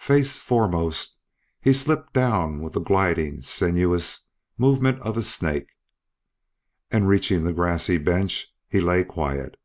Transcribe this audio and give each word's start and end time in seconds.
Face 0.00 0.36
foremost 0.36 1.16
he 1.60 1.72
slipped 1.72 2.12
downward 2.12 2.60
with 2.64 2.72
the 2.72 2.80
gliding, 2.80 3.40
sinuous 3.40 4.26
movement 4.58 4.98
of 5.02 5.16
a 5.16 5.22
snake, 5.22 5.76
and 6.90 7.06
reaching 7.06 7.44
the 7.44 7.52
grassy 7.52 7.96
bench 7.96 8.52
he 8.68 8.80
lay 8.80 9.04
quiet. 9.04 9.56